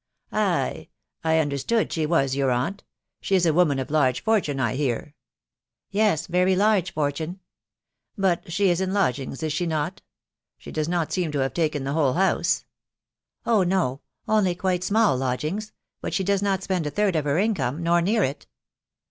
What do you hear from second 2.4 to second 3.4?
aartt...» She